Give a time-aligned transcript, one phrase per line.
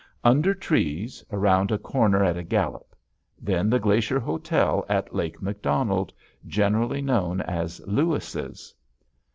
[0.23, 2.95] Under trees, around a corner at a gallop.
[3.39, 6.11] Then the Glacier Hotel at Lake Macdonald,
[6.47, 8.73] generally known as "Lewis's."